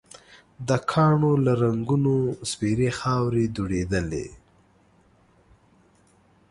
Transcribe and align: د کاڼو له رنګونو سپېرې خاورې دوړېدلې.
د 0.67 0.69
کاڼو 0.91 1.33
له 1.45 1.53
رنګونو 1.63 2.15
سپېرې 2.49 2.89
خاورې 2.99 3.43
دوړېدلې. 3.55 4.27